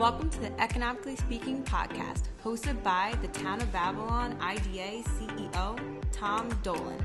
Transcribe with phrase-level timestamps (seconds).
[0.00, 5.78] Welcome to the Economically Speaking podcast, hosted by the Town of Babylon IDA CEO,
[6.10, 7.04] Tom Dolan.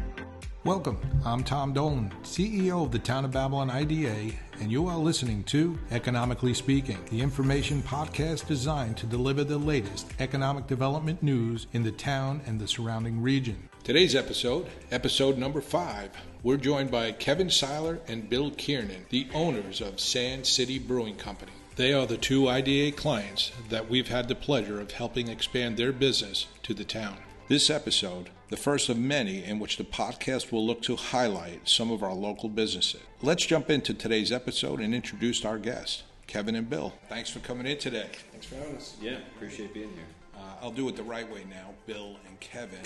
[0.64, 0.98] Welcome.
[1.26, 4.32] I'm Tom Dolan, CEO of the Town of Babylon IDA,
[4.62, 10.08] and you are listening to Economically Speaking, the information podcast designed to deliver the latest
[10.20, 13.68] economic development news in the town and the surrounding region.
[13.84, 16.12] Today's episode, episode number five,
[16.44, 21.52] we're joined by Kevin Seiler and Bill Kiernan, the owners of Sand City Brewing Company.
[21.76, 25.92] They are the two IDA clients that we've had the pleasure of helping expand their
[25.92, 27.18] business to the town.
[27.50, 31.92] This episode, the first of many in which the podcast will look to highlight some
[31.92, 33.02] of our local businesses.
[33.22, 36.94] Let's jump into today's episode and introduce our guests, Kevin and Bill.
[37.10, 38.08] Thanks for coming in today.
[38.32, 38.96] Thanks for having us.
[39.02, 40.08] Yeah, appreciate being here.
[40.34, 42.80] Uh, I'll do it the right way now, Bill and Kevin.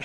[0.00, 0.04] Uh,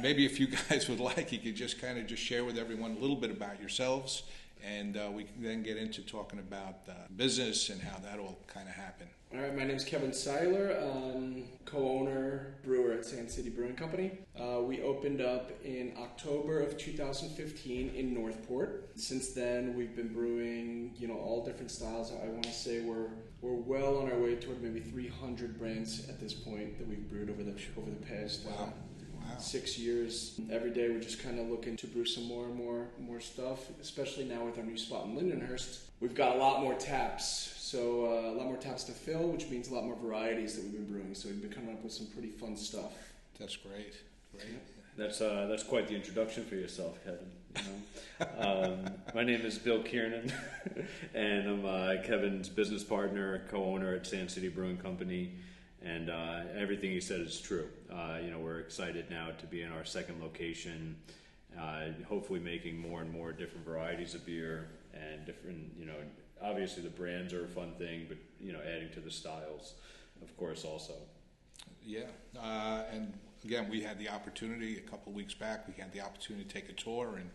[0.00, 2.92] maybe if you guys would like, you could just kind of just share with everyone
[2.92, 4.22] a little bit about yourselves
[4.64, 8.38] and uh, we can then get into talking about uh, business and how that all
[8.46, 9.10] kind of happened.
[9.34, 14.10] All right, my name is Kevin Seiler, um, co-owner, brewer at Sand City Brewing Company.
[14.38, 18.90] Uh, we opened up in October of 2015 in Northport.
[18.94, 22.12] Since then, we've been brewing, you know, all different styles.
[22.12, 23.08] I want to say we're
[23.40, 27.30] we're well on our way toward maybe 300 brands at this point that we've brewed
[27.30, 28.46] over the over the past.
[28.46, 28.66] Uh,
[29.32, 30.40] wow six years.
[30.50, 33.58] Every day we're just kind of looking to brew some more and more more stuff,
[33.80, 35.80] especially now with our new spot in Lindenhurst.
[36.00, 39.48] We've got a lot more taps, so uh, a lot more taps to fill, which
[39.48, 41.14] means a lot more varieties that we've been brewing.
[41.14, 42.92] So we've been coming up with some pretty fun stuff.
[43.38, 43.94] That's great.
[44.32, 44.58] Great.
[44.96, 47.30] That's uh, that's quite the introduction for yourself, Kevin.
[47.56, 48.64] You know?
[48.64, 50.32] um, my name is Bill Kiernan,
[51.14, 55.32] and I'm uh, Kevin's business partner, co-owner at Sand City Brewing Company
[55.84, 57.68] and uh, everything you said is true.
[57.92, 60.96] Uh, you know, we're excited now to be in our second location,
[61.58, 65.72] uh, hopefully making more and more different varieties of beer and different.
[65.78, 65.96] You know,
[66.42, 69.74] obviously the brands are a fun thing, but you know, adding to the styles,
[70.22, 70.94] of course, also.
[71.84, 72.04] Yeah,
[72.40, 73.12] uh, and
[73.44, 75.66] again, we had the opportunity a couple weeks back.
[75.66, 77.28] We had the opportunity to take a tour and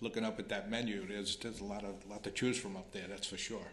[0.00, 1.06] looking up at that menu.
[1.06, 3.04] There's there's a lot of lot to choose from up there.
[3.08, 3.68] That's for sure.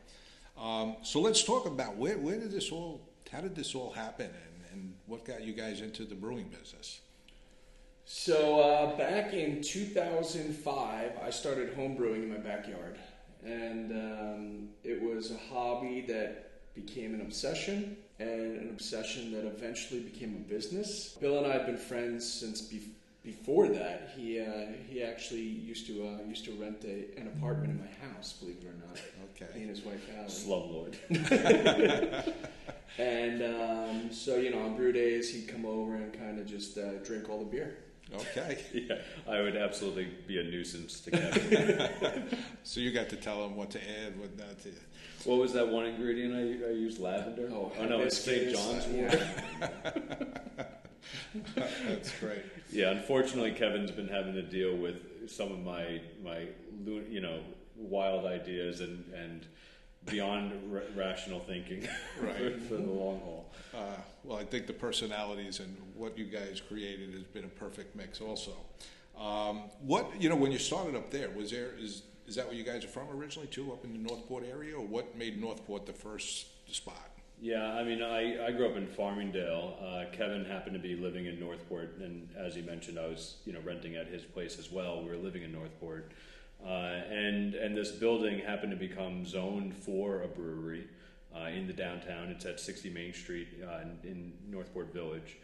[0.58, 3.02] Um, so let's talk about where where did this all
[3.32, 7.02] how did this all happen, and, and what got you guys into the brewing business?
[8.06, 12.98] So uh, back in 2005, I started home brewing in my backyard,
[13.46, 20.00] and um, it was a hobby that became an obsession, and an obsession that eventually
[20.00, 21.18] became a business.
[21.22, 25.88] Bill and I have been friends since before before that, he uh, he actually used
[25.88, 28.34] to uh, used to rent a, an apartment in my house.
[28.34, 28.98] Believe it or not.
[29.36, 29.52] Okay.
[29.54, 30.30] He and his wife Allie.
[30.30, 30.96] Slumlord.
[32.98, 36.78] and um, so you know, on brew days, he'd come over and kind of just
[36.78, 37.78] uh, drink all the beer.
[38.16, 38.64] Okay.
[38.74, 38.96] yeah,
[39.28, 42.38] I would absolutely be a nuisance to Kevin.
[42.64, 44.70] so you got to tell him what to add, what not to.
[45.26, 47.00] What was that one ingredient I, I used?
[47.00, 47.50] Lavender.
[47.52, 48.52] Oh, oh no, it's St.
[48.54, 49.20] John's wort.
[51.56, 52.44] That's great.
[52.72, 56.48] Yeah, unfortunately, Kevin's been having to deal with some of my my
[57.10, 57.40] you know
[57.76, 59.46] wild ideas and and
[60.06, 61.88] beyond r- rational thinking
[62.22, 62.62] right.
[62.64, 63.52] for, the long haul.
[63.74, 63.78] Uh,
[64.24, 68.22] well, I think the personalities and what you guys created has been a perfect mix.
[68.22, 68.54] Also,
[69.20, 72.56] um, what you know when you started up there was there is is that where
[72.56, 75.86] you guys are from originally too, up in the Northport area, or what made Northport
[75.86, 77.10] the first spot?
[77.42, 79.78] Yeah, I mean, I, I grew up in Farmingdale.
[79.82, 83.54] Uh, Kevin happened to be living in Northport, and as he mentioned, I was you
[83.54, 85.02] know renting at his place as well.
[85.02, 86.12] We were living in Northport,
[86.66, 90.88] uh, and and this building happened to become zoned for a brewery
[91.34, 92.28] uh, in the downtown.
[92.28, 95.38] It's at 60 Main Street uh, in, in, Northport Village,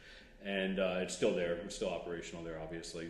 [0.44, 1.54] and uh, it's still there.
[1.64, 3.08] It's still operational there, obviously.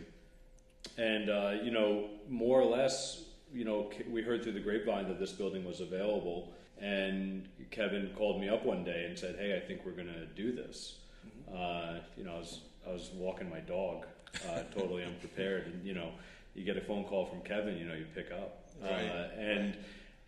[0.96, 5.18] And uh, you know, more or less, you know, we heard through the grapevine that
[5.18, 9.66] this building was available and Kevin called me up one day and said, "Hey, I
[9.66, 11.56] think we're going to do this." Mm-hmm.
[11.56, 14.06] Uh, you know, I was I was walking my dog,
[14.48, 16.10] uh, totally unprepared, and you know,
[16.54, 19.04] you get a phone call from Kevin, you know, you pick up, uh, right.
[19.04, 19.76] uh, and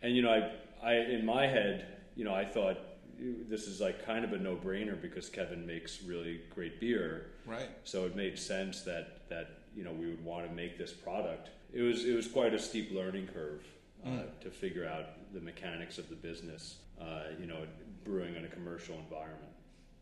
[0.03, 2.79] and you know, I I in my head, you know, I thought
[3.21, 7.69] this is like kind of a no brainer because Kevin makes really great beer, right?
[7.85, 11.51] So it made sense that that you know we would want to make this product.
[11.73, 13.65] It was it was quite a steep learning curve
[14.05, 14.41] uh, mm.
[14.41, 17.63] to figure out the mechanics of the business, uh, you know,
[18.05, 19.53] brewing in a commercial environment.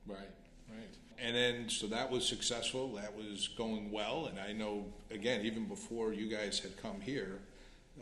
[0.07, 0.19] Right,
[0.71, 0.95] right.
[1.19, 2.95] And then, so that was successful.
[2.95, 4.27] That was going well.
[4.27, 7.41] And I know, again, even before you guys had come here,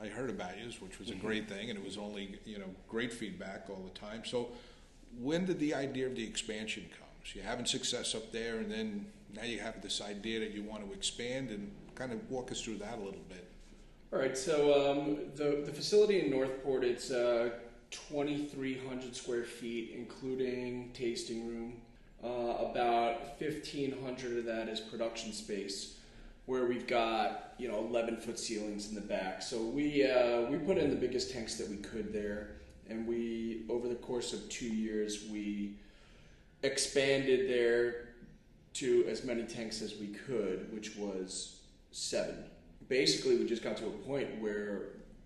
[0.02, 1.26] I heard about you, which was a mm-hmm.
[1.26, 4.22] great thing, and it was only you know great feedback all the time.
[4.24, 4.48] So,
[5.20, 7.08] when did the idea of the expansion come?
[7.24, 10.62] So you're having success up there, and then now you have this idea that you
[10.62, 13.48] want to expand, and kind of walk us through that a little bit.
[14.14, 17.50] All right, so um, the, the facility in Northport, it's uh,
[17.90, 21.80] 2,300 square feet, including tasting room.
[22.22, 25.96] Uh, about 1,500 of that is production space,
[26.46, 29.42] where we've got you know 11 foot ceilings in the back.
[29.42, 32.58] So we uh, we put in the biggest tanks that we could there,
[32.88, 35.74] and we over the course of two years we
[36.62, 38.10] expanded there
[38.74, 42.44] to as many tanks as we could, which was seven.
[42.88, 44.82] Basically, we just got to a point where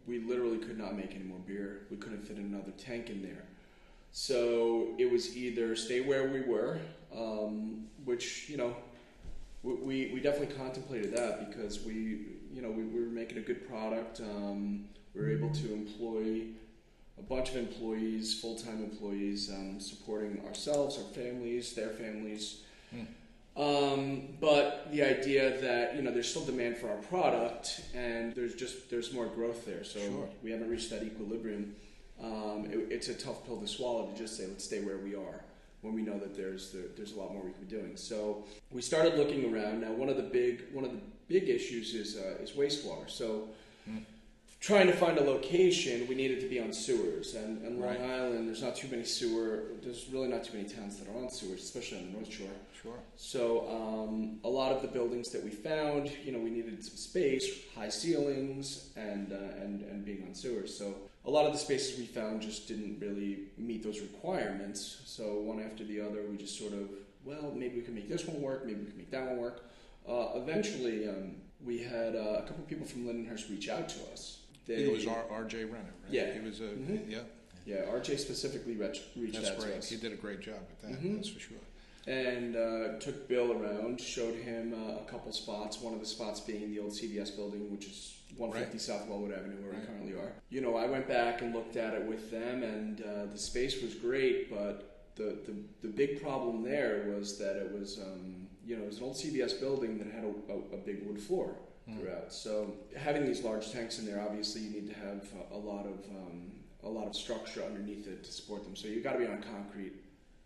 [0.07, 1.83] we literally could not make any more beer.
[1.91, 3.45] We couldn't fit another tank in there.
[4.11, 6.79] So it was either stay where we were,
[7.15, 8.75] um, which, you know,
[9.63, 13.69] we, we definitely contemplated that because we, you know, we, we were making a good
[13.69, 14.21] product.
[14.21, 14.85] Um,
[15.15, 16.43] we were able to employ
[17.19, 22.63] a bunch of employees, full time employees, um, supporting ourselves, our families, their families.
[22.95, 23.07] Mm.
[23.59, 28.55] Um, but the idea that you know there's still demand for our product, and there's
[28.55, 29.83] just there's more growth there.
[29.83, 30.29] So sure.
[30.45, 31.75] we haven't reached that equilibrium.
[32.23, 35.17] Um, it, it's a tough pill to swallow to just say let's stay where we
[35.17, 35.43] are
[35.81, 37.97] when we know that there's there, there's a lot more we can be doing.
[37.97, 39.81] So we started looking around.
[39.81, 43.11] Now one of the big one of the big issues is uh, is wastewater.
[43.11, 43.49] So
[43.91, 44.05] mm
[44.61, 47.35] trying to find a location, we needed to be on sewers.
[47.35, 48.01] And, and Long right.
[48.01, 49.63] Island, there's not too many sewer.
[49.83, 52.49] There's really not too many towns that are on sewers, especially on the North Shore.
[52.83, 52.99] Sure.
[53.17, 56.97] So um, a lot of the buildings that we found, you know, we needed some
[56.97, 57.45] space,
[57.75, 60.77] high ceilings, and uh, and and being on sewers.
[60.77, 60.95] So
[61.25, 65.03] a lot of the spaces we found just didn't really meet those requirements.
[65.07, 66.89] So one after the other, we just sort of,
[67.25, 68.65] well, maybe we can make this one work.
[68.65, 69.65] Maybe we can make that one work.
[70.09, 73.99] Uh, eventually, um, we had uh, a couple of people from Lindenhurst reach out to
[74.13, 74.39] us
[74.69, 75.25] they, it was R.
[75.31, 75.65] R.J.
[75.65, 76.13] Renner, right?
[76.13, 76.33] Yeah.
[76.33, 77.11] He was a, mm-hmm.
[77.11, 77.21] yeah.
[77.67, 79.73] Yeah, RJ specifically reached, reached That's out great.
[79.73, 79.91] to us.
[79.91, 81.17] He did a great job at that, mm-hmm.
[81.17, 81.59] that's for sure.
[82.09, 85.81] And uh, took Bill around, showed him uh, a couple spots.
[85.81, 88.81] One of the spots being the old CVS building, which is 150 right.
[88.81, 89.81] South Wellwood Avenue, where right.
[89.81, 90.33] we currently are.
[90.49, 93.83] You know, I went back and looked at it with them, and uh, the space
[93.83, 98.77] was great, but the, the, the big problem there was that it was, um, you
[98.77, 101.57] know, it was an old CVS building that had a, a, a big wood floor
[101.87, 102.01] mm.
[102.01, 102.33] throughout.
[102.33, 105.85] So having these large tanks in there, obviously, you need to have a, a lot
[105.85, 106.53] of um,
[106.85, 108.77] a lot of structure underneath it to support them.
[108.77, 109.95] So you got to be on concrete.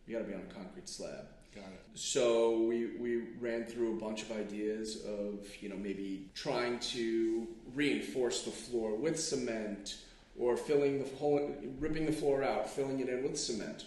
[0.07, 1.27] You got to be on a concrete slab.
[1.55, 1.81] Got it.
[1.95, 7.47] So we, we ran through a bunch of ideas of you know maybe trying to
[7.75, 9.97] reinforce the floor with cement
[10.39, 13.85] or filling the hole, ripping the floor out, filling it in with cement.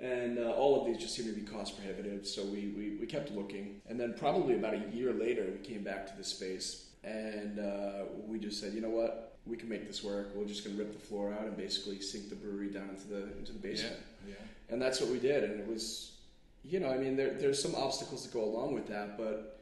[0.00, 3.06] And uh, all of these just seemed to be cost prohibitive, so we, we, we,
[3.06, 3.80] kept looking.
[3.88, 8.04] And then, probably about a year later, we came back to the space and uh,
[8.26, 10.30] we just said, you know what, we can make this work.
[10.34, 13.08] We're just going to rip the floor out and basically sink the brewery down into
[13.08, 13.96] the into the basement.
[14.26, 14.72] Yeah, yeah.
[14.72, 15.44] And that's what we did.
[15.44, 16.12] And it was,
[16.64, 19.60] you know, I mean, there, there's some obstacles that go along with that, but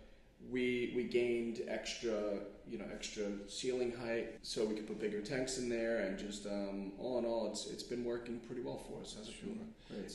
[0.50, 2.38] we we gained extra,
[2.68, 6.46] you know, extra ceiling height, so we could put bigger tanks in there, and just
[6.46, 9.16] um, all in all, it's it's been working pretty well for us.
[9.24, 9.50] Sure.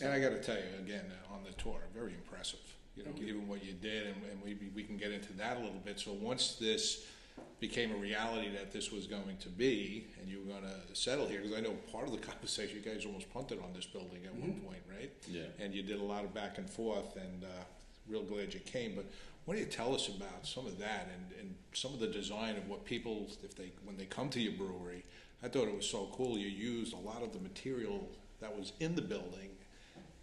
[0.01, 2.59] And I got to tell you again uh, on the tour, very impressive.
[2.95, 3.47] You know, Thank given you.
[3.47, 5.99] what you did, and, and we we can get into that a little bit.
[5.99, 7.05] So once this
[7.59, 11.27] became a reality that this was going to be, and you were going to settle
[11.27, 11.41] here.
[11.41, 14.33] Because I know part of the conversation, you guys almost punted on this building at
[14.33, 14.51] mm-hmm.
[14.51, 15.11] one point, right?
[15.27, 15.43] Yeah.
[15.59, 17.63] And you did a lot of back and forth, and uh,
[18.07, 18.93] real glad you came.
[18.95, 19.05] But
[19.45, 22.57] what do you tell us about some of that and, and some of the design
[22.57, 25.03] of what people, if they when they come to your brewery?
[25.43, 26.37] I thought it was so cool.
[26.37, 28.09] You used a lot of the material
[28.41, 29.49] that was in the building,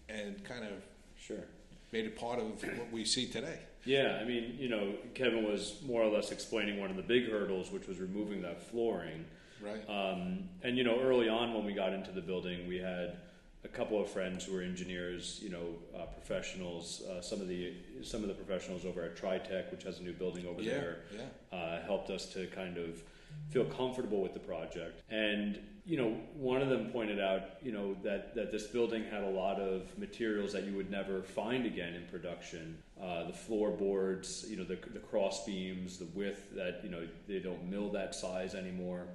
[0.08, 0.82] and kind of
[1.17, 1.44] sure
[1.93, 3.58] made it part of what we see today.
[3.84, 7.29] Yeah, I mean, you know, Kevin was more or less explaining one of the big
[7.31, 9.24] hurdles, which was removing that flooring.
[9.60, 9.89] Right.
[9.89, 13.17] Um, and you know, early on when we got into the building, we had
[13.65, 17.03] a couple of friends who were engineers, you know, uh, professionals.
[17.03, 20.12] Uh, some of the some of the professionals over at Tritec, which has a new
[20.12, 21.56] building over yeah, there, yeah.
[21.56, 23.03] Uh, helped us to kind of
[23.51, 25.03] feel comfortable with the project.
[25.10, 29.24] And you know, one of them pointed out, you know, that, that this building had
[29.24, 32.79] a lot of materials that you would never find again in production.
[33.03, 37.41] Uh, the floorboards, you know, the, the cross beams, the width that, you know, they
[37.41, 39.06] don't mill that size anymore.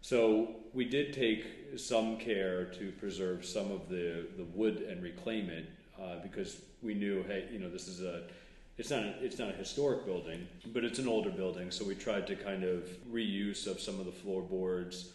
[0.00, 5.48] So we did take some care to preserve some of the, the wood and reclaim
[5.48, 8.24] it uh, because we knew, hey, you know, this is a,
[8.78, 11.70] it's not a, it's not a historic building, but it's an older building.
[11.70, 15.10] So we tried to kind of reuse of some of the floorboards.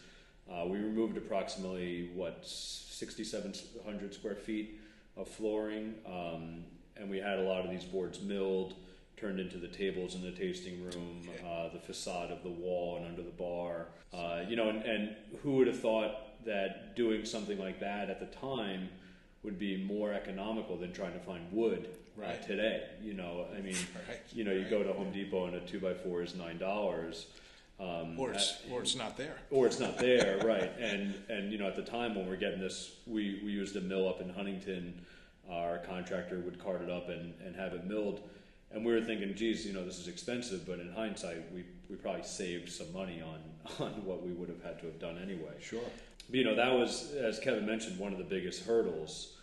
[0.50, 4.80] Uh, we removed approximately what 6,700 square feet
[5.16, 6.64] of flooring, um,
[6.96, 8.74] and we had a lot of these boards milled,
[9.16, 13.06] turned into the tables in the tasting room, uh, the facade of the wall and
[13.06, 13.88] under the bar.
[14.12, 18.20] Uh, you know, and, and who would have thought that doing something like that at
[18.20, 18.88] the time
[19.46, 22.42] would be more economical than trying to find wood right.
[22.46, 22.82] today.
[23.02, 23.76] You know, I mean,
[24.08, 24.18] right.
[24.34, 24.70] you know, you right.
[24.70, 27.26] go to Home Depot and a two by four is nine dollars.
[27.78, 29.36] Um, Or it's, at- or it's not there.
[29.50, 30.72] or it's not there, right?
[30.78, 33.80] And and you know, at the time when we're getting this, we we used a
[33.80, 35.00] mill up in Huntington.
[35.48, 38.20] Our contractor would cart it up and, and have it milled,
[38.72, 40.66] and we were thinking, geez, you know, this is expensive.
[40.66, 43.38] But in hindsight, we we probably saved some money on
[43.86, 45.52] on what we would have had to have done anyway.
[45.60, 45.80] Sure.
[46.28, 49.35] But, you know, that was, as Kevin mentioned, one of the biggest hurdles.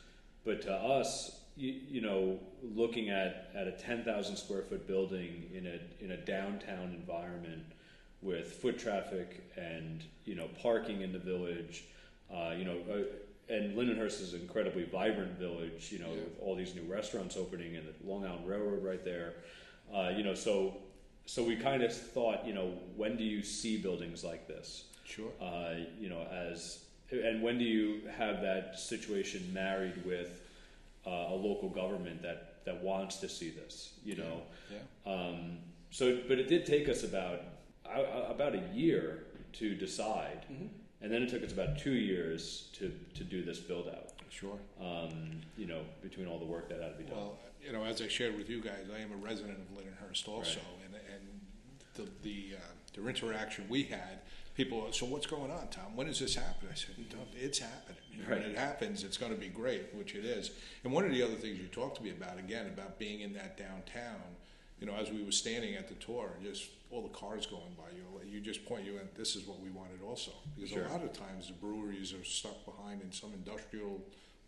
[0.46, 2.40] But to us, you, you know,
[2.76, 7.64] looking at, at a 10,000 square foot building in a, in a downtown environment
[8.22, 11.86] with foot traffic and, you know, parking in the village,
[12.34, 16.22] uh, you know, uh, and Lindenhurst is an incredibly vibrant village, you know, Yeah.
[16.22, 19.34] with all these new restaurants opening and the Long Island Railroad right there.
[19.94, 20.78] Uh, you know, so,
[21.26, 24.86] so we kind of thought, you know, when do you see buildings like this?
[25.06, 25.30] Sure.
[25.42, 26.86] uh, you know, as
[27.22, 30.42] and when do you have that situation married with
[31.06, 33.94] uh, a local government that that wants to see this?
[34.04, 34.42] You know,
[34.72, 35.12] Yeah.
[35.14, 35.58] um,
[35.92, 37.42] so but it did take us about
[37.86, 40.46] uh, about a year to decide,
[41.02, 44.10] and then it took us about two years to to do this build out.
[44.30, 44.58] Sure.
[44.82, 47.18] Um, you know, between all the work that had to be done.
[47.18, 50.28] Well, you know, as I shared with you guys, I am a resident of Lindenhurst
[50.28, 51.24] also, and, and
[51.94, 52.60] the, the, uh,
[52.94, 54.20] the interaction we had,
[54.56, 55.96] people, so what's going on, Tom?
[55.96, 56.70] When does this happen?
[56.72, 56.96] I said,
[57.36, 57.98] it's happening.
[58.28, 60.52] When it happens, it's gonna be great, which it is.
[60.84, 63.34] And one of the other things you talked to me about, again, about being in
[63.34, 64.22] that downtown,
[64.80, 67.90] you know, as we were standing at the tour, just all the cars going by
[67.96, 70.32] you, you just point, you went, this is what we wanted also.
[70.56, 70.86] Because Sure.
[70.86, 74.02] a lot of times the breweries are stuck behind in some industrial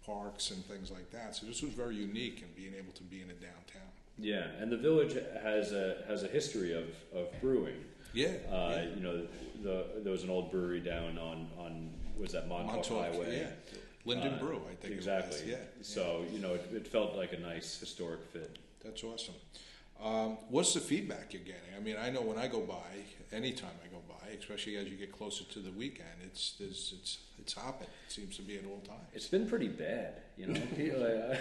[0.06, 1.36] parks and things like that.
[1.36, 3.90] So this was very unique in being able to be in a downtown.
[4.18, 7.84] yeah, and the village has a has a history of, of brewing.
[8.16, 8.28] Yeah.
[8.52, 8.86] Uh, yeah.
[8.96, 9.22] You know,
[9.62, 13.40] the, there was an old brewery down on, on was that Montauk, Montauk, Highway?
[13.40, 13.48] yeah.
[14.06, 15.38] Linden Uh, Brew, I think exactly.
[15.38, 15.52] it was.
[15.52, 15.58] Yeah.
[15.82, 18.58] So you know, it, it felt like a nice historic fit.
[18.84, 19.36] That's awesome.
[20.04, 21.74] Um, what's the feedback you're getting?
[21.76, 22.76] I mean, I know when I go by,
[23.32, 27.18] anytime I go by, especially as you get closer to the weekend, it's there's, it's
[27.40, 27.88] it's hopping.
[28.08, 29.08] It seems to be at all times.
[29.14, 30.62] It's been pretty bad, you know.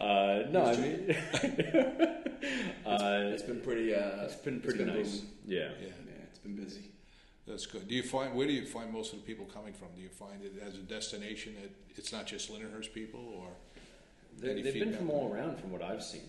[0.00, 1.16] Uh, uh, no, I mean,
[3.16, 3.94] uh, It's been pretty.
[3.94, 5.18] Uh, it's been pretty been nice.
[5.18, 5.32] booming.
[5.46, 5.58] Yeah.
[5.80, 6.90] Yeah, Yeah, it's been busy.
[7.46, 7.88] that's good.
[7.88, 9.88] Do you find where do you find most of the people coming from?
[9.96, 13.48] Do you find it as a destination that it's not just Lindenhurst people, or
[14.40, 16.22] They, Any they've been feedback from all around, from what I've seen.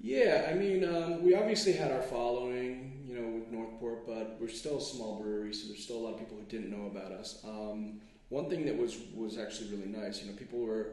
[0.00, 4.48] Yeah, I mean, um, we obviously had our following, you know, with Northport, but we're
[4.48, 7.12] still a small brewery, so there's still a lot of people who didn't know about
[7.12, 7.42] us.
[7.44, 10.88] Um, one thing that was was actually really nice, you know, people were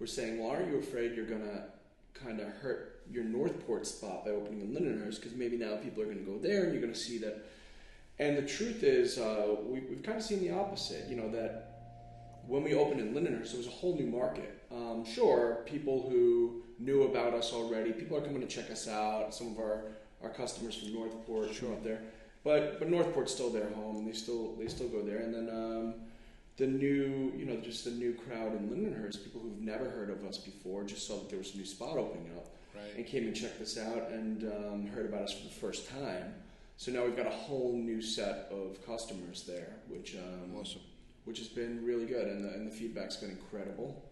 [0.00, 1.66] were saying, "Well, aren't you afraid you're gonna
[2.14, 5.16] kind of hurt your Northport spot by opening in Lindenhurst?
[5.16, 7.46] Because maybe now people are going to go there, and you're going to see that."
[8.18, 11.08] And the truth is, uh, we, we've kind of seen the opposite.
[11.08, 11.78] You know that
[12.46, 14.62] when we opened in Lindenhurst, it was a whole new market.
[14.72, 19.34] Um, sure, people who knew about us already, people are coming to check us out.
[19.34, 19.84] Some of our,
[20.22, 21.72] our customers from Northport Sure.
[21.72, 22.00] up there,
[22.44, 24.04] but but Northport's still their home.
[24.04, 25.18] They still they still go there.
[25.18, 25.94] And then um,
[26.56, 30.24] the new, you know, just the new crowd in Lindenhurst, people who've never heard of
[30.24, 32.46] us before, just saw that there was a new spot opening up
[32.96, 36.34] and came and checked us out and um, heard about us for the first time.
[36.76, 40.80] So now we've got a whole new set of customers there, which um, Awesome.
[41.24, 44.04] which has been really good, and the, and the feedback's been incredible.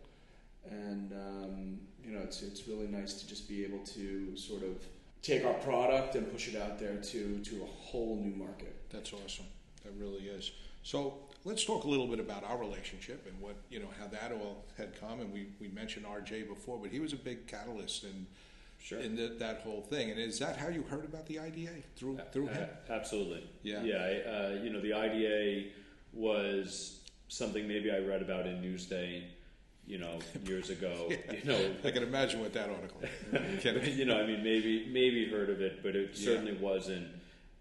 [0.68, 4.82] And um, you know, it's it's really nice to just be able to sort of
[5.22, 8.74] take our product and push it out there to to a whole new market.
[8.90, 9.46] That's awesome.
[9.84, 10.50] That really is.
[10.82, 14.32] So let's talk a little bit about our relationship and what you know how that
[14.32, 15.20] all had come.
[15.20, 18.26] And we, we mentioned RJ before, but he was a big catalyst in
[18.86, 19.00] Sure.
[19.00, 20.12] in that that whole thing.
[20.12, 22.68] And is that how you heard about the IDA through through him?
[22.88, 23.42] Absolutely.
[23.64, 23.82] Yeah.
[23.82, 23.96] Yeah.
[23.96, 25.70] I, uh, you know, the IDA
[26.12, 29.24] was something maybe I read about in Newsday,
[29.88, 31.10] you know, years ago.
[31.32, 33.00] You know, I can imagine what that article.
[33.96, 36.24] You know, I mean, maybe maybe heard of it, but it Yeah.
[36.24, 37.08] certainly wasn't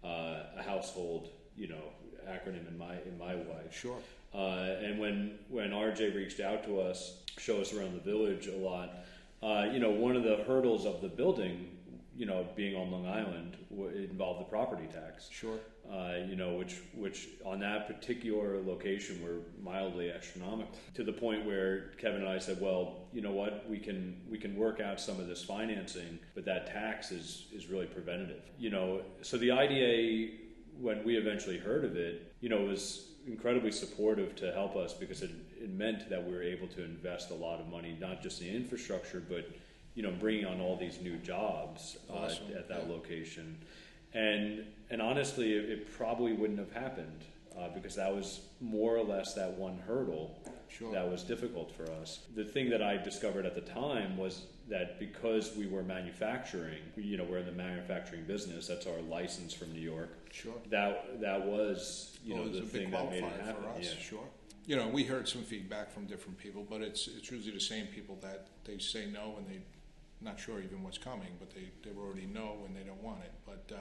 [0.04, 1.82] uh, a household, you know,
[2.28, 3.72] acronym in my in my life.
[3.76, 3.98] Sure.
[4.32, 8.56] Uh, and when when RJ reached out to us, show us around the village a
[8.56, 8.90] lot,
[9.42, 11.68] uh, you know, one of the hurdles of the building,
[12.16, 13.56] you know, being on Long Island,
[13.94, 15.28] involved the property tax.
[15.30, 15.58] Sure.
[15.90, 21.44] Uh, you know, which which on that particular location were mildly astronomical to the point
[21.44, 25.00] where Kevin and I said, well, you know what, we can we can work out
[25.00, 28.42] some of this financing, but that tax is is really preventative.
[28.58, 30.32] You know, so the IDA,
[30.80, 35.22] when we eventually heard of it, you know, was incredibly supportive to help us because
[35.22, 35.30] it,
[35.60, 38.54] it meant that we were able to invest a lot of money, not just in
[38.54, 39.50] infrastructure, but
[39.94, 42.46] you know, bringing on all these new jobs uh, Awesome.
[42.56, 42.92] at that Yeah.
[42.92, 43.58] location.
[44.14, 47.24] And and honestly, it, it probably wouldn't have happened
[47.58, 50.38] uh, because that was more or less that one hurdle
[50.78, 50.92] Sure.
[50.92, 52.20] that was difficult for us.
[52.34, 57.16] The thing that I discovered at the time was that because we were manufacturing, you
[57.16, 58.66] know, we're in the manufacturing business.
[58.66, 60.10] That's our license from New York.
[60.32, 60.54] Sure.
[60.70, 63.62] That that was you Well, know the a big thing that made it qualifier happen.
[63.62, 64.00] for us, yeah.
[64.00, 64.28] sure.
[64.66, 67.86] You know, we heard some feedback from different people, but it's it's usually the same
[67.86, 69.60] people that they say no and they
[70.20, 73.32] not sure even what's coming, but they they already know and they don't want it.
[73.46, 73.78] But uh,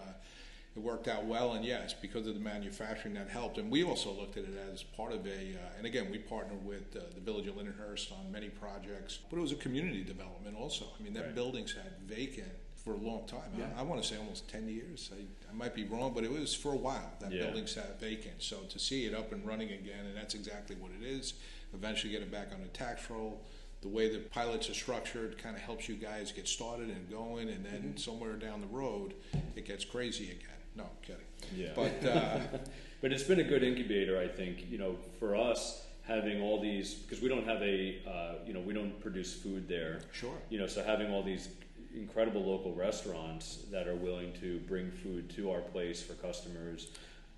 [0.76, 3.58] it worked out well, and yes, because of the manufacturing that helped.
[3.58, 6.66] And we also looked at it as part of a, uh, and again, we partnered
[6.66, 10.58] with uh, the Village of Lindenhurst on many projects, but it was a community development
[10.58, 10.86] also.
[11.00, 11.36] I mean, that Right.
[11.36, 13.50] building sat vacant for a long time.
[13.58, 13.68] Yeah.
[13.78, 15.12] I, I want to say almost 10 years.
[15.14, 17.14] I, I might be wrong, but it was for a while.
[17.22, 17.46] That Yeah.
[17.46, 18.44] building sat vacant.
[18.44, 21.36] So to see it up and running again, and that's exactly what it is,
[21.74, 23.42] eventually get it back on the tax roll.
[23.82, 27.48] The way the pilots are structured kind of helps you guys get started and going,
[27.50, 27.98] and then Mm-hmm.
[27.98, 29.14] somewhere down the road,
[29.56, 30.50] it gets crazy again.
[30.76, 31.22] No, I'm kidding.
[31.56, 31.70] Yeah.
[31.76, 32.40] But uh,
[33.02, 34.70] But it's been a good incubator, I think.
[34.70, 38.60] You know, for us having all these because we don't have a uh, you know
[38.60, 40.02] we don't produce food there.
[40.12, 40.34] Sure.
[40.50, 41.50] You know, so having all these
[41.96, 46.90] incredible local restaurants that are willing to bring food to our place for customers.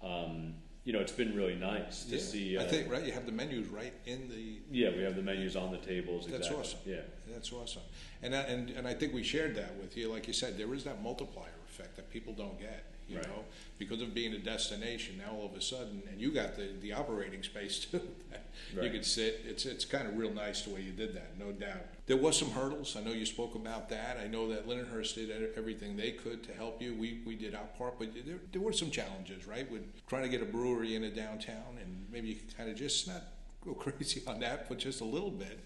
[0.01, 0.53] Um,
[0.83, 2.57] you know, it's been really nice to yeah, see.
[2.57, 5.21] Uh, I think right, you have the menus right in the Yeah, we have the
[5.21, 6.27] menus on the tables.
[6.27, 6.59] That's exactly.
[6.61, 6.79] awesome.
[6.85, 7.01] Yeah.
[7.29, 7.81] That's awesome.
[8.23, 10.09] And, and, and I think we shared that with you.
[10.09, 13.27] Like you said, there is that multiplier effect that people don't get, you Right.
[13.27, 13.43] know,
[13.77, 15.17] because of being a destination.
[15.17, 18.01] Now all of a sudden, and you got the, the operating space too.
[18.31, 19.41] that You could sit.
[19.45, 21.85] It's, it's kind of real nice the way you did that, no doubt.
[22.05, 22.95] There was some hurdles.
[22.97, 24.17] I know you spoke about that.
[24.21, 26.95] I know that Lindenhurst did everything they could to help you.
[26.95, 29.69] We, we did our part, but there, there were some challenges, right?
[29.71, 32.75] With trying to get a brewery in a downtown and maybe you could kind of
[32.75, 33.21] just not
[33.63, 35.59] go crazy on that, but just a little bit.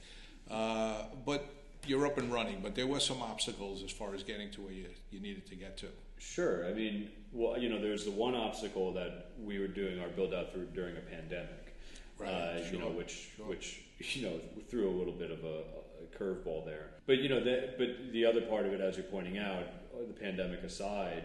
[0.50, 1.46] Uh, but
[1.88, 4.74] you're up and running, but there were some obstacles as far as getting to where
[4.74, 5.88] you, you needed to get to.
[6.20, 6.68] Sure.
[6.68, 10.34] I mean, well, you know, there's the one obstacle that we were doing our build
[10.34, 11.76] out through during a pandemic.
[12.18, 13.48] Right, Uh, You know, which sure.
[13.48, 13.82] which
[14.16, 15.64] you know threw a little bit of a,
[16.04, 16.88] a curveball there.
[17.08, 20.08] But you know, that, but the other part of it, as you're pointing out, uh,
[20.08, 21.24] the pandemic aside,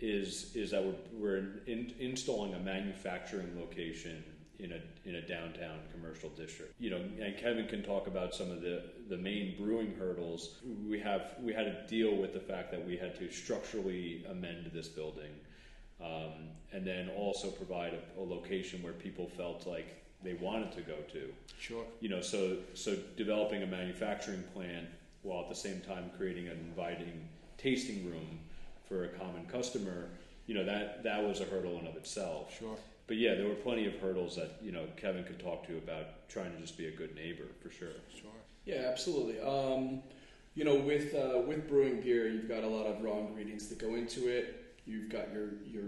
[0.00, 4.24] is is that we're, we're in, installing a manufacturing location
[4.58, 6.74] in a in a downtown commercial district.
[6.80, 10.56] You know, and Kevin can talk about some of the the main brewing hurdles.
[10.88, 14.70] We have we had to deal with the fact that we had to structurally amend
[14.74, 15.30] this building,
[16.02, 20.80] um, and then also provide a, a location where people felt like they wanted to
[20.80, 21.84] go to Sure.
[22.00, 24.86] you know, so so developing a manufacturing plan
[25.22, 28.40] while at the same time creating an inviting tasting room
[28.88, 30.08] for a common customer,
[30.46, 32.56] you know, that that was a hurdle in of itself.
[32.58, 32.76] Sure.
[33.08, 36.28] But yeah, there were plenty of hurdles that you know Kevin could talk to about
[36.28, 37.88] trying to just be a good neighbor for sure.
[38.14, 38.30] Sure.
[38.66, 39.40] Yeah, absolutely.
[39.40, 40.02] Um,
[40.54, 43.78] you know, with uh, with brewing beer, you've got a lot of raw ingredients that
[43.78, 44.76] go into it.
[44.86, 45.84] You've got your your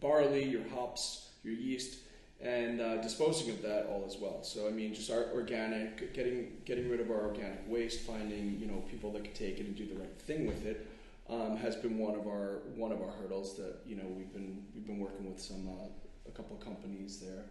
[0.00, 1.98] barley, your hops, your yeast,
[2.40, 4.42] and uh, disposing of that all as well.
[4.42, 8.66] So I mean, just our organic, getting getting rid of our organic waste, finding you
[8.66, 10.88] know people that can take it and do the right thing with it.
[11.30, 14.64] Um, has been one of our one of our hurdles that you know we've been
[14.74, 15.88] we've been working with some uh,
[16.28, 17.44] a couple of companies there,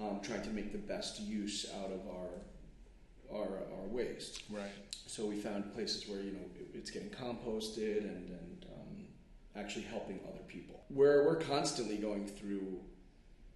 [0.00, 2.30] um, trying to make the best use out of our
[3.32, 4.44] our, our waste.
[4.50, 4.70] Right.
[5.06, 9.04] So we found places where you know it, it's getting composted and, and um,
[9.56, 10.82] actually helping other people.
[10.90, 12.80] We're we're constantly going through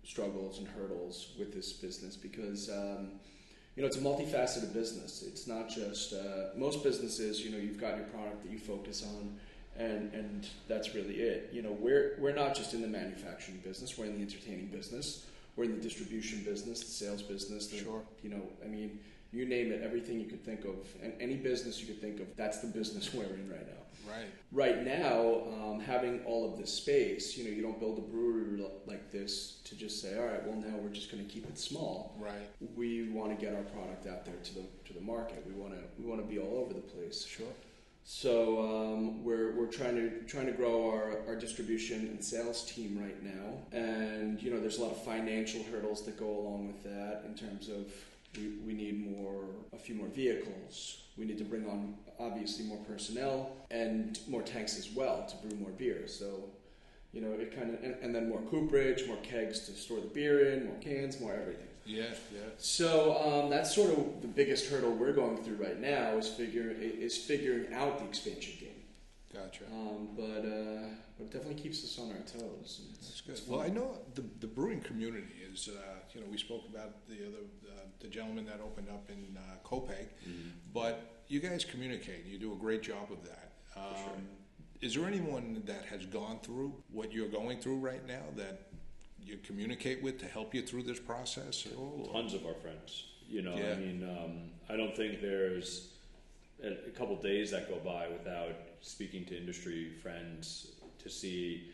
[0.05, 3.13] struggles and hurdles with this business because um,
[3.77, 5.23] you know it's a multifaceted business.
[5.27, 7.41] It's not just uh, most businesses.
[7.45, 9.39] You know you've got your product that you focus on.
[9.81, 11.51] And, and that's really it.
[11.53, 13.97] You know, we're, we're not just in the manufacturing business.
[13.97, 15.25] We're in the entertaining business.
[15.57, 17.69] We're in the distribution business, the sales business.
[17.69, 18.03] The, Sure.
[18.23, 19.01] You know, I mean,
[19.33, 22.27] you name it, everything you could think of, and any business you could think of,
[22.37, 23.75] that's the business we're in right now.
[24.09, 24.27] Right.
[24.53, 28.63] Right now, um, having all of this space, you know, you don't build a brewery
[28.87, 31.59] like this to just say, all right, well, now we're just going to keep it
[31.59, 32.17] small.
[32.19, 32.49] Right.
[32.77, 35.45] We want to get our product out there to the to the market.
[35.47, 37.25] We want to we want to be all over the place.
[37.25, 37.47] Sure.
[38.13, 42.99] So um, we're, we're trying to trying to grow our, our distribution and sales team
[43.01, 46.83] right now, and you know there's a lot of financial hurdles that go along with
[46.83, 47.95] that in terms of
[48.37, 51.03] we, we need more a few more vehicles.
[51.17, 55.57] We need to bring on obviously more personnel and more tanks as well to brew
[55.57, 56.09] more beer.
[56.09, 56.51] So
[57.13, 60.09] you know it kind of and, and then more cooperage, more kegs to store the
[60.09, 61.70] beer in, more cans, more everything.
[61.91, 62.05] Yeah.
[62.33, 62.41] Yeah.
[62.59, 66.71] So um, that's sort of the biggest hurdle we're going through right now is figure
[66.71, 68.69] is figuring out the expansion game.
[69.33, 69.65] Gotcha.
[69.73, 72.81] Um, but uh, but it definitely keeps us on our toes.
[72.95, 73.53] It's, That's good.
[73.53, 77.27] Well, I know the, the brewing community is, uh, you know, we spoke about the
[77.27, 80.09] other, uh, the gentleman that opened up in uh, Copiague,
[80.73, 82.25] but you guys communicate.
[82.27, 83.53] You do a great job of that.
[83.77, 84.13] Um, sure.
[84.81, 88.70] Is there anyone that has gone through what you're going through right now that
[89.25, 92.07] you communicate with to help you through this process at all?
[92.07, 93.05] or- Tons of our friends.
[93.29, 93.73] You know, Yeah.
[93.73, 95.89] I mean, um, I don't think there's
[96.63, 101.71] a, a couple days that go by without speaking to industry friends to see,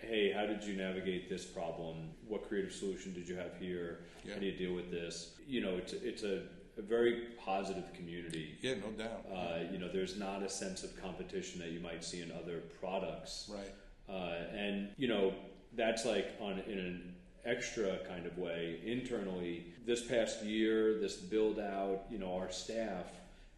[0.00, 2.10] hey, how did you navigate this problem?
[2.28, 4.00] What creative solution did you have here?
[4.24, 4.34] Yeah.
[4.34, 5.34] How do you deal with this?
[5.48, 6.42] You know, it's it's a,
[6.78, 8.56] a very positive community.
[8.60, 9.26] Yeah, no doubt.
[9.34, 12.60] Uh, you know, there's not a sense of competition that you might see in other
[12.80, 13.50] products.
[13.52, 13.74] right.
[14.08, 15.32] Uh, and you know
[15.74, 19.66] that's like on in an extra kind of way internally.
[19.86, 23.06] This past year, this build out, you know, our staff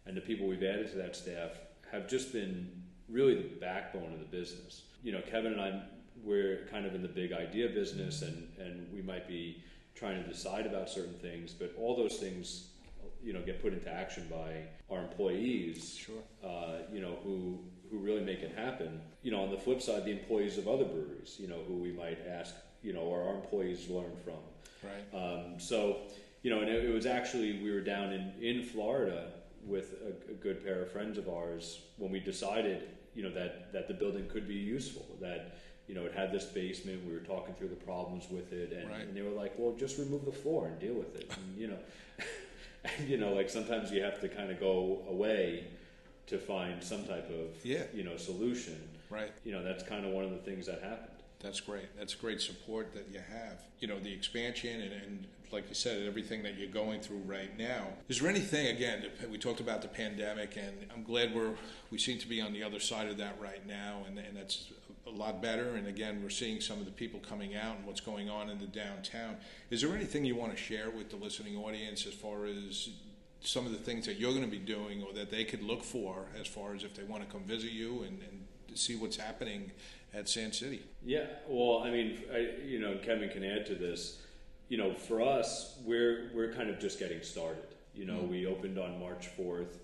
[0.05, 1.51] and the people we've added to that staff
[1.91, 2.69] have just been
[3.09, 4.83] really the backbone of the business.
[5.03, 5.81] You know, Kevin and I,
[6.23, 9.61] we're kind of in the big idea business, and and we might be
[9.95, 12.69] trying to decide about certain things, but all those things,
[13.23, 16.15] you know, get put into action by our employees Sure.
[16.43, 17.59] uh, you know, who
[17.93, 18.99] who really make it happen.
[19.21, 21.91] You know, on the flip side, the employees of other breweries, you know, who we
[21.91, 24.33] might ask, you know, or our employees learn from.
[24.83, 25.23] Right.
[25.23, 25.97] Um, so,
[26.41, 29.27] you know, and it, it was actually we were down in in Florida
[29.65, 33.71] with a, a good pair of friends of ours when we decided, you know, that
[33.71, 35.05] that the building could be useful.
[35.21, 35.55] That
[35.87, 37.05] you know, it had this basement.
[37.05, 39.01] We were talking through the problems with it, and, Right.
[39.01, 41.67] and they were like, "Well, just remove the floor and deal with it." And, you
[41.67, 41.77] know,
[42.97, 45.65] and, you know, like sometimes you have to kind of go away
[46.27, 47.83] to find some type of Yeah.
[47.93, 48.89] you know solution.
[49.09, 49.31] Right.
[49.43, 51.09] You know, that's kind of one of the things that happened.
[51.39, 51.95] That's great.
[51.97, 53.59] That's great support that you have.
[53.79, 57.55] You know, the expansion and, and like you said, everything that you're going through right
[57.59, 57.85] now.
[58.09, 59.05] Is there anything again?
[59.29, 61.53] We talked about the pandemic, and I'm glad we're
[61.91, 64.71] we seem to be on the other side of that right now, and, and that's
[65.05, 65.75] a lot better.
[65.75, 68.57] And again, we're seeing some of the people coming out and what's going on in
[68.57, 69.35] the downtown.
[69.69, 72.89] Is there anything you want to share with the listening audience as far as
[73.43, 75.83] some of the things that you're going to be doing or that they could look
[75.83, 79.17] for as far as if they want to come visit you and, and see what's
[79.17, 79.71] happening
[80.13, 80.81] at Sand City?
[81.05, 84.19] Yeah, well, I mean, I, you know, Kevin can add to this.
[84.69, 87.65] You know, for us, we're we're kind of just getting started.
[87.93, 89.79] You know, we opened on March fourth,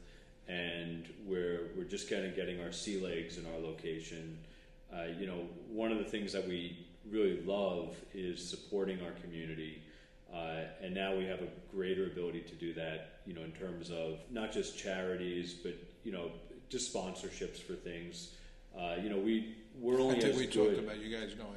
[0.48, 4.40] and we're we're just kind of getting our sea legs in our location.
[4.92, 9.84] Uh, you know, one of the things that we really love is supporting our community,
[10.34, 13.22] uh, and now we have a greater ability to do that.
[13.26, 16.32] You know, in terms of not just charities, but you know,
[16.70, 18.36] just sponsorships for things.
[18.78, 20.76] Uh, you know, we we're only I think as we good.
[20.76, 21.50] talked about you guys going.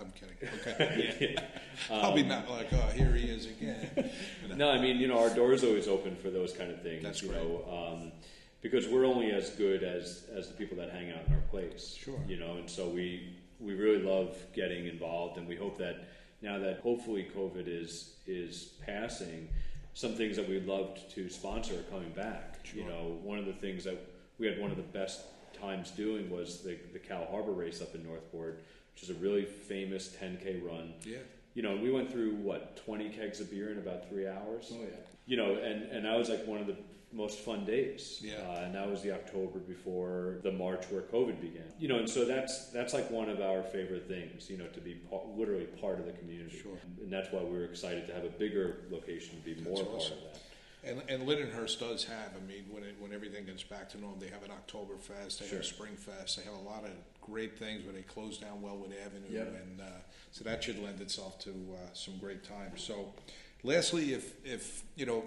[0.00, 0.36] I'm kidding.
[0.60, 1.36] Okay.
[1.88, 4.10] Probably not like, oh, here he is again.
[4.56, 7.02] No, I mean, you know, our door's always open for those kind of things.
[7.02, 7.42] That's you great.
[7.42, 8.12] know, um,
[8.60, 11.96] because we're only as good as as the people that hang out in our place.
[11.98, 12.18] Sure.
[12.28, 16.08] You know, and so we we really love getting involved, and we hope that
[16.44, 19.48] now that hopefully COVID is is passing,
[19.94, 22.60] some things that we loved to sponsor are coming back.
[22.74, 23.98] You know, one of the things that
[24.38, 25.22] we had one of the best
[25.60, 28.62] times doing was the the Cow Harbor race up in Northport,
[28.94, 31.18] which is a really famous 10k run Yeah.
[31.54, 34.70] you know, we went through what twenty kegs of beer in about three hours.
[34.72, 35.00] Oh yeah.
[35.26, 36.76] You know, and and that was like one of the
[37.14, 38.20] most fun days.
[38.22, 38.34] Yeah.
[38.48, 41.62] uh, and that was the October before the March where COVID began.
[41.78, 44.50] You know, and so that's that's like one of our favorite things.
[44.50, 46.60] You know, to be pa- literally part of the community.
[46.62, 46.78] Sure.
[47.02, 49.88] and that's why we were excited to have a bigger location to be more That's
[49.88, 50.40] part of that.
[50.86, 54.18] And, and Lindenhurst does have, I mean, when, it, when everything gets back to normal,
[54.18, 55.60] they have an Oktoberfest, they have Sure.
[55.60, 56.90] a Spring Fest, they have a lot of
[57.22, 59.24] great things where they close down Wellwood Avenue.
[59.30, 59.62] Yep.
[59.62, 59.84] And uh,
[60.30, 62.82] so that should lend itself to uh, some great times.
[62.82, 63.14] So,
[63.62, 65.24] lastly, if, if, you know,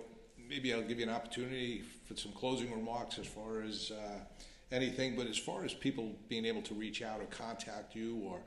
[0.50, 4.20] maybe I'll give you an opportunity for some closing remarks as far as uh,
[4.72, 8.40] anything, but as far as people being able to reach out or contact you or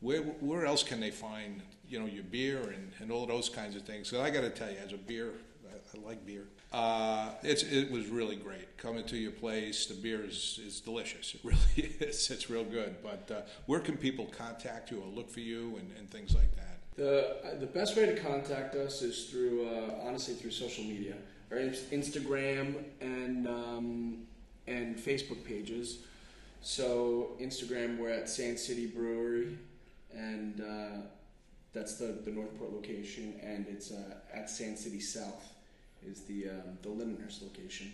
[0.00, 3.74] where, where else can they find, you know, your beer and, and all those kinds
[3.74, 4.08] of things?
[4.08, 5.32] So I got to tell you, as a beer,
[5.68, 6.44] I, I like beer.
[6.72, 9.86] Uh, it's, it was really great coming to your place.
[9.86, 11.34] The beer is, is delicious.
[11.34, 12.30] It really is.
[12.30, 12.96] It's real good.
[13.02, 16.54] But uh, where can people contact you or look for you and, and things like
[16.56, 16.68] that?
[16.98, 21.14] The the best way to contact us is through uh, honestly through social media,
[21.50, 24.18] our Instagram and um,
[24.66, 25.98] and Facebook pages.
[26.60, 29.56] So Instagram, we're at Sand City Brewery,
[30.14, 31.02] and uh,
[31.72, 35.54] that's the the Northport location, and it's uh, at Sand City South
[36.06, 37.92] is the um, the Lindenhurst location.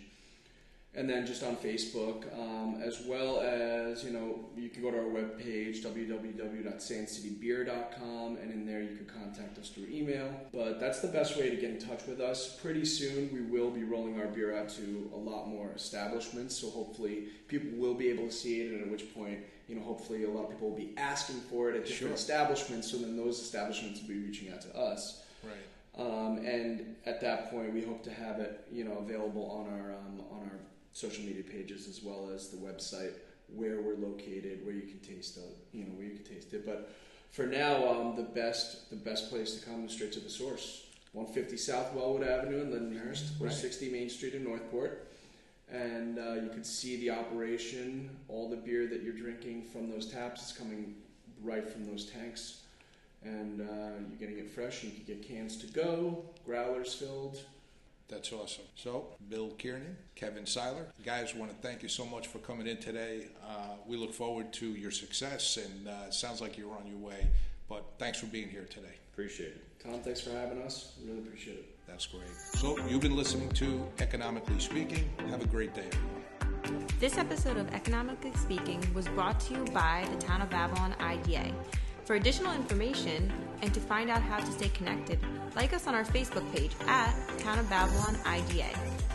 [0.97, 4.97] And then just on Facebook, um, as well as, you know, you can go to
[4.97, 10.29] our webpage, www.sandcitybeer.com, and in there you can contact us through email.
[10.53, 12.57] But that's the best way to get in touch with us.
[12.61, 16.69] Pretty soon we will be rolling our beer out to a lot more establishments, so
[16.69, 20.23] hopefully people will be able to see it, and at which point, you know, hopefully
[20.23, 22.13] a lot of people will be asking for it at different Sure.
[22.13, 25.23] establishments, so then those establishments will be reaching out to us.
[25.43, 25.53] Right.
[25.97, 29.93] Um, and at that point, we hope to have it, you know, available on our
[29.93, 30.59] um, on our
[30.95, 33.11] social media pages as well as the website
[33.53, 35.43] where we're located, where you can taste the,
[35.77, 36.65] you know, where you can taste it.
[36.65, 36.89] But
[37.31, 40.87] for now, um, the best the best place to come is straight to the source.
[41.11, 43.53] 150 South Wellwood Avenue in Lindenhurst, or Right.
[43.53, 45.07] 60 Main Street in Northport.
[45.69, 48.09] And uh, you can see the operation.
[48.29, 50.95] All the beer that you're drinking from those taps is coming
[51.41, 52.61] right from those tanks.
[53.23, 54.83] And uh, you're getting it fresh.
[54.83, 57.39] And you can get cans to go, growlers filled.
[58.07, 58.65] That's awesome.
[58.75, 62.77] So, Bill Kiernan, Kevin Seiler, guys, want to thank you so much for coming in
[62.77, 63.27] today.
[63.43, 67.27] Uh, we look forward to your success, and uh, sounds like you're on your way.
[67.67, 68.93] But thanks for being here today.
[69.11, 69.63] Appreciate it.
[69.83, 70.93] Tom, thanks for having us.
[71.03, 71.87] Really appreciate it.
[71.87, 72.29] That's great.
[72.53, 75.09] So, you've been listening to Economically Speaking.
[75.29, 76.87] Have a great day, everyone.
[76.99, 81.51] This episode of Economically Speaking was brought to you by the Town of Babylon IDA.
[82.05, 85.19] For additional information and to find out how to stay connected,
[85.55, 88.69] like us on our Facebook page at Town of Babylon IDA,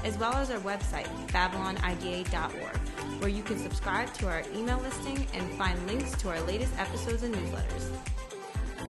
[0.05, 2.77] as well as our website, babylonida.org,
[3.21, 7.23] where you can subscribe to our email listing and find links to our latest episodes
[7.23, 7.91] and newsletters.